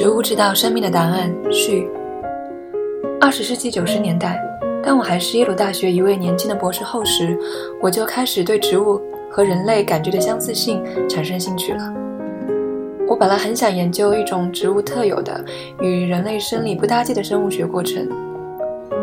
[0.00, 1.30] 植物知道生命的答案。
[1.52, 1.86] 序。
[3.20, 4.40] 二十世纪九十年代，
[4.82, 7.38] 当我还是耶鲁大学一位年轻的博士后时，
[7.82, 8.98] 我就开始对植物
[9.30, 11.92] 和人类感觉的相似性产生兴趣了。
[13.06, 15.44] 我本来很想研究一种植物特有的、
[15.82, 18.08] 与人类生理不搭界的生物学过程。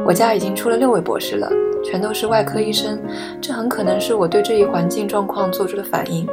[0.03, 1.47] 我家已经出了六位博士了，
[1.83, 2.99] 全都是外科医生，
[3.39, 6.27] 这很可能是我对这一环境状况做出的反应。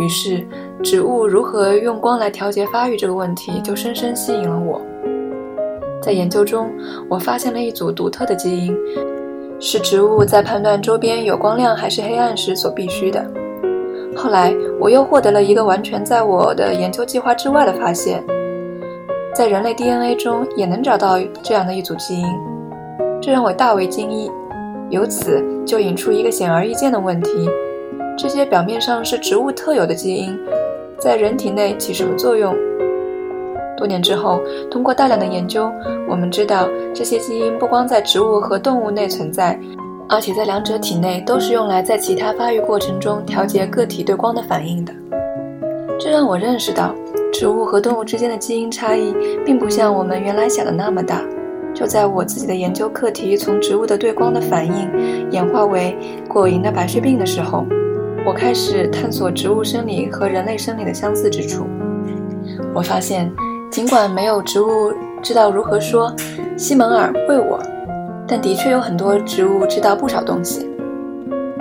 [0.00, 0.42] 于是，
[0.82, 4.80] 植物如何用光来调节发育这个问题就深深吸引了我。
[6.00, 6.70] 在研究中，
[7.06, 8.74] 我发现了一组独特的基因，
[9.60, 13.22] 是植物在判断周边有光亮还是黑暗时所必须的。
[14.16, 18.24] 后来，我又获得了一个完全在我的研究计划之外的发现，
[19.34, 22.26] 在人类 DNA 中也能找到这样的一组基因，
[23.20, 24.30] 这让我大为惊异。
[24.88, 27.30] 由此就引出一个显而易见的问题。
[28.22, 30.38] 这些表面上是植物特有的基因，
[30.98, 32.54] 在人体内起什么作用？
[33.78, 34.38] 多年之后，
[34.70, 35.72] 通过大量的研究，
[36.06, 39.58] 我们知道这些基因不光在植物和动物内存在，
[40.06, 44.92] 而且在两者体内都是用来在其他发育过程中调节个体对光的反应的。
[45.98, 46.94] 这让我认识到，
[47.32, 51.24] 植物和动物之间的基因差异并不像我们原来想的那么大。
[51.72, 55.96] 就在我自己的研究课题从植物的对光的反应演化为
[56.28, 57.64] 果蝇的白血病的时候。
[58.26, 61.66] 我开始探索植物生理和人类生理的相似之处。
[62.74, 63.32] 我发现，
[63.70, 66.14] 尽管没有植物知道如何说
[66.56, 67.58] “西蒙尔喂我”，
[68.28, 70.68] 但的确有很多植物知道不少东西。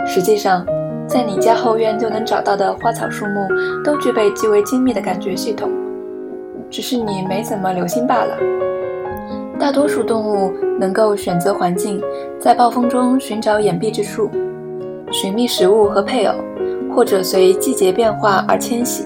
[0.05, 0.65] 实际上，
[1.07, 3.47] 在你家后院就能找到的花草树木
[3.83, 5.71] 都具备极为精密的感觉系统，
[6.69, 8.37] 只是你没怎么留心罢了。
[9.57, 12.01] 大多数动物能够选择环境，
[12.39, 14.29] 在暴风中寻找掩蔽之处。
[15.11, 16.35] 寻觅食物和配偶，
[16.93, 19.05] 或者随季节变化而迁徙。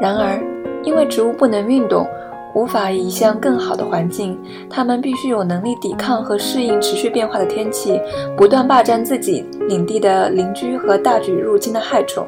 [0.00, 0.40] 然而，
[0.84, 2.06] 因为植物不能运动，
[2.54, 4.38] 无法移向更好的环境，
[4.70, 8.00] 它们必须有能力抵抗和适应持续变化的天气，
[8.36, 12.26] 不断霸占自己领地的邻居和大举入侵的害虫。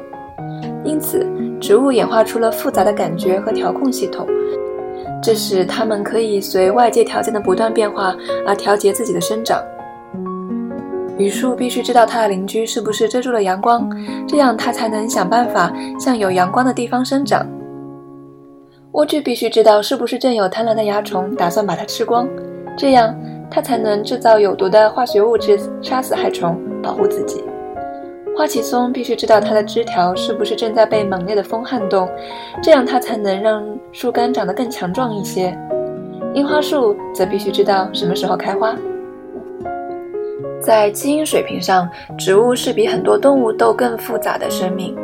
[0.83, 1.25] 因此，
[1.59, 4.27] 植物演化出了复杂的感觉和调控系统，
[5.21, 8.15] 这使它们可以随外界条件的不断变化
[8.45, 9.61] 而调节自己的生长。
[11.21, 13.87] 榆树必须知道它的邻居是不是遮住了阳光，
[14.27, 17.45] 这样它才能想办法向有阳光的地方生长。
[18.91, 22.27] 莴苣必须知道是不是正有贪婪的蚜虫打算把它吃光，
[22.75, 23.15] 这样
[23.51, 27.43] 它才能制造有毒的化学物质杀死害虫，保护自己。
[28.35, 32.09] 花旗松必须知道它的枝条是不是正在被猛烈的风撼动，
[32.63, 35.55] 这样它才能让树干长得更强壮一些。
[36.33, 38.75] 樱花树则必须知道什么时候开花。
[40.61, 44.95] 在基因水平上，植物是比很多动物都更复杂的生命。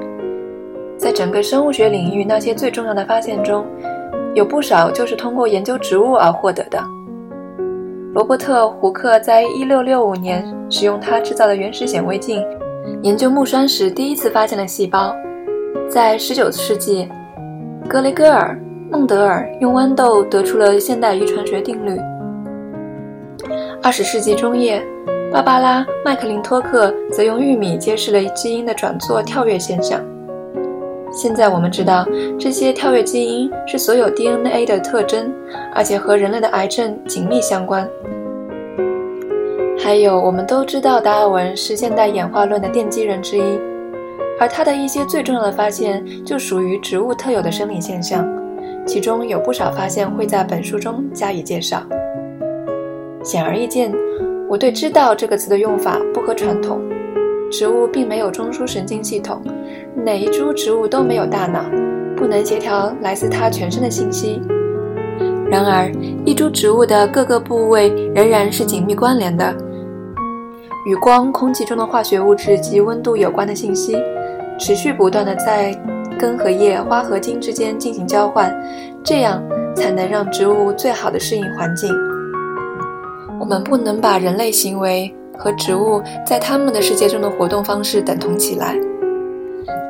[0.98, 3.66] 在整个生物学领域，那些最重要的发现中，
[4.36, 6.80] 有不少就是通过研究植物而获得的。
[8.14, 12.44] 罗伯特·胡克在1665年使用他制造的原始显微镜
[13.04, 15.16] 研究木栓时，第一次发现了细胞。
[15.90, 17.08] 在19世纪，
[17.88, 18.60] 格雷戈尔·
[18.92, 22.00] 孟德尔用豌豆得出了现代遗传学定律。
[23.82, 24.82] 20世纪中叶。
[25.38, 30.04] 芭芭拉·麦克林托克则用玉米揭示了基因的转作跳跃现象。
[31.12, 32.08] 现在我们知道，
[32.40, 35.32] 这些跳跃基因是所有 DNA 的特征，
[35.76, 37.88] 而且和人类的癌症紧密相关。
[39.78, 43.60] 还有，我们都知道达尔文是现代演化论的奠基人之一，
[44.40, 48.28] 而他的一些最重要的发现就属于植物特有的生理现象，
[48.88, 51.84] 其中有不少发现会在本书中加以介绍。
[53.24, 53.94] 显而易见。
[54.50, 56.82] 我对“知道”这个词的用法不合传统。
[57.52, 59.42] 植物并没有中枢神经系统，
[59.96, 61.64] 哪一株植物都没有大脑，
[62.16, 64.42] 不能协调来自它全身的信息。
[65.50, 65.90] 然而，
[66.26, 69.54] 一株植物的各个部位仍然是紧密关联的，
[70.86, 73.98] 与光、空气中的化学物质及温度有关的信息，
[74.60, 75.74] 持续不断的在
[76.20, 78.54] 根和叶、花和茎之间进行交换，
[79.04, 79.42] 这样
[79.74, 81.90] 才能让植物最好的适应环境。
[83.40, 88.76] 我们不能把人类行为和植物在他们的世界中的活动方式等同起来。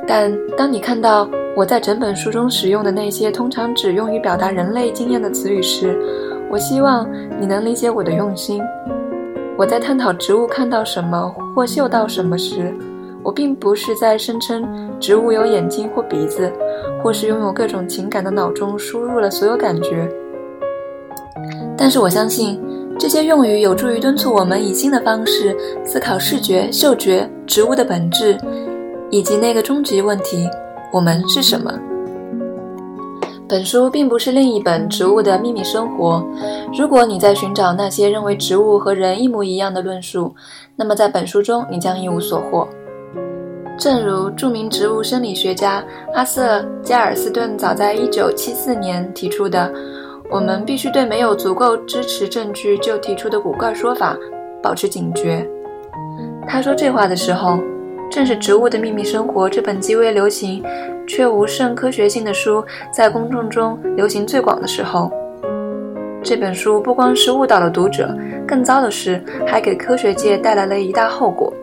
[0.08, 5.98] 但当你看到我在整本书中使用的那些通常只用于表达人类经验的词语时，
[6.50, 7.10] 我希望
[7.40, 8.62] 你能理解我的用心。
[9.58, 12.74] 我在探讨植物看到什么或嗅到什么时，
[13.24, 14.64] 我并不是在声称
[15.00, 16.52] 植物有眼睛或鼻子，
[17.04, 20.08] 或是拥有各种情感的脑中输入了所有感觉。
[21.78, 22.62] 但是我相信。
[23.00, 25.56] 这些用语有助于敦促我们以新的方式
[25.86, 28.36] 思考视觉、嗅觉、植物的本质，
[29.12, 30.50] 以及那个终极问题：
[30.92, 31.72] 我们是什么？
[33.48, 36.26] 本书并不是另一本《植物的秘密生活》。
[36.78, 40.34] 如果你在寻找那些认为植物和人一模一样的论述，
[40.76, 42.68] 那么在本书中你将一无所获。
[43.78, 45.86] 正如著名植物生理学家
[46.16, 49.72] 阿瑟·加尔斯顿早在1974年提出的
[50.30, 54.18] ：“我们必须对没有足够支持证据就提出的古怪说法
[54.62, 55.48] 保持警觉。”
[56.48, 57.58] 他说这话的时候，
[58.10, 60.64] 正是《植物的秘密生活》这本极为流行。
[61.10, 65.10] 却无甚科学性的书在公众中流行最广的时候，
[66.22, 68.14] 这本书不光是误导了读者，
[68.46, 71.54] 更糟的是还给科学界带来了一大后果。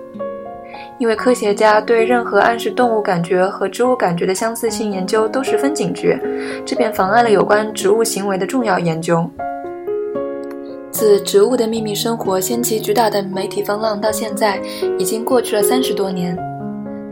[0.99, 6.21] 因为科学家对任何暗示动物感觉和植物感觉的相似性研究都十分警觉，
[6.65, 9.29] 这便妨碍了有关植物行为的重要研究。
[10.91, 14.61] 自《植物的秘密生活》掀起巨大的媒体风浪到现在，
[14.97, 16.39] 已经过去了三十多年。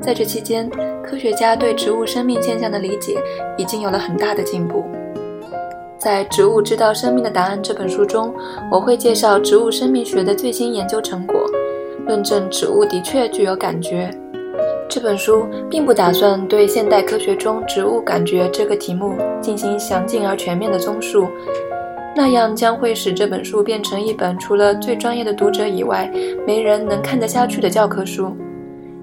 [0.00, 0.70] 在这期间，
[1.03, 3.17] 科学家对植物生命现象的理解
[3.56, 4.85] 已经有了很大的进步。
[5.99, 8.32] 在《植物知道生命的答案》这本书中，
[8.70, 11.41] 我会介绍植物生命学的最新研究成果，
[12.06, 14.10] 论证植物的确具有感觉。
[14.88, 21.26] 这本书并不打算对现代科学中植物感觉这个题目进行详尽而全面的综述，
[22.14, 26.10] 那样将会使这本书变成一本除了最专业的读者以外
[26.46, 28.37] 没人能看得下去的教科书。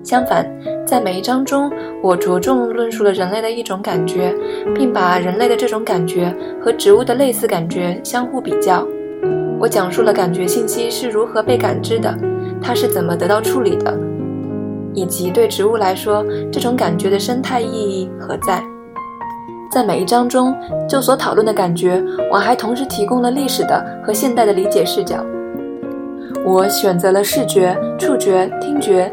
[0.03, 0.47] 相反，
[0.85, 1.69] 在每一章中，
[2.01, 4.33] 我着重论述了人类的一种感觉，
[4.75, 8.87] 并把人类的这种感觉和植物的类似感觉相互比较。
[9.59, 12.15] 我讲述了感觉信息是如何被感知的，
[12.61, 13.97] 它是怎么得到处理的，
[14.93, 18.63] 以及对植物来说，这种感觉的生态意义何在。
[19.71, 20.55] 在每一章中，
[20.87, 25.23] 就所讨论的感觉，我还同时提供了历史的和现代的理解视角。
[26.43, 29.11] 我选择了视觉、触觉、听觉。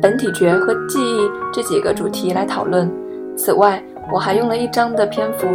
[0.00, 2.88] 本体觉和记忆这几个主题来讨论。
[3.34, 3.82] 此外，
[4.12, 5.46] 我还用了一章的篇幅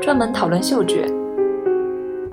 [0.00, 1.04] 专门讨论嗅觉。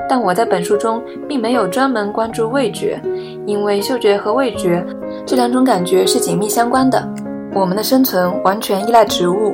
[0.07, 3.02] 但我在本书中并没有专门关注味觉，
[3.46, 4.86] 因为嗅觉和味觉
[5.25, 7.07] 这两种感觉是紧密相关的。
[7.54, 9.54] 我们的生存完全依赖植物。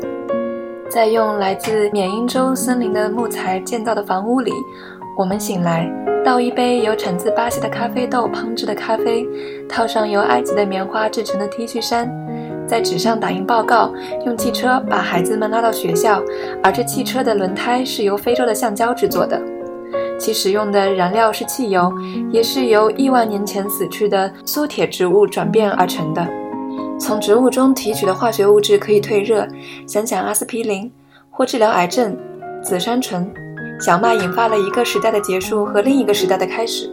[0.89, 4.51] 在用来自缅因州森林的木材建造的房屋里，
[5.18, 5.89] 我们醒来。
[6.24, 9.25] 倒一杯由产自巴西的咖啡豆烹制的咖啡，
[9.68, 12.07] 套上由埃及的棉花制成的 T 恤衫，
[12.68, 13.92] 在纸上打印报告，
[14.25, 16.21] 用汽车把孩子们拉到学校，
[16.62, 19.42] 而这汽车的轮胎是由非洲的橡胶制作的，
[20.21, 21.91] 其使用的燃料是汽油，
[22.31, 26.23] 也是由亿万年前死去的苏铁植物转变而成的。
[27.00, 29.47] 从植物中提取的化学物质可以退热，
[29.88, 30.91] 想想阿司匹林，
[31.31, 32.15] 或治疗癌症，
[32.62, 33.27] 紫杉醇。
[33.79, 36.88] 小麦引发了一个时代的结束和另一个时代的开始，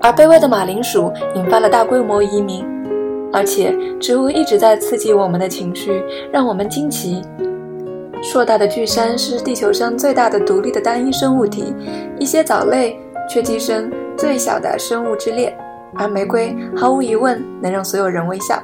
[0.00, 2.64] 而卑微的马铃薯引发了大规模移民。
[3.34, 6.02] 而且，植物一直在刺激我们的情绪，
[6.32, 7.20] 让我们惊奇。
[8.22, 11.74] 硕大的巨山是地球上最大的独立的单一生物体，
[12.20, 12.96] 一些藻类
[13.28, 15.54] 却跻身最小的生物之列，
[15.96, 18.62] 而玫瑰毫无疑问能让所有人微笑。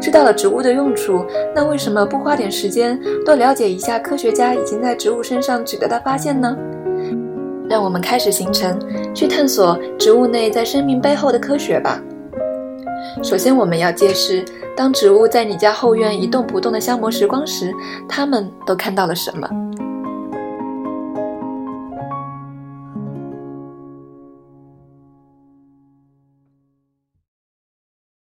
[0.00, 1.22] 知道了植物的用处，
[1.54, 6.56] 那为什么不花点时间多了解一下科学家已经在植物身上取得的发现呢？
[7.68, 8.80] 让我们开始行程，
[9.14, 12.00] 去探索植物内在生命背后的科学吧。
[13.22, 14.44] 首先，我们要揭示，
[14.76, 17.72] 当植物在你家后院一动不动地消磨时光时，
[18.08, 19.48] 它们都看到了什么。